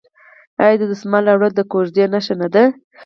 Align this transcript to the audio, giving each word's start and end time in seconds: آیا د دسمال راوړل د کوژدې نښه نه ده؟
آیا 0.63 0.75
د 0.79 0.83
دسمال 0.91 1.23
راوړل 1.27 1.51
د 1.55 1.61
کوژدې 1.71 2.05
نښه 2.13 2.35
نه 2.41 2.47
ده؟ 2.53 2.63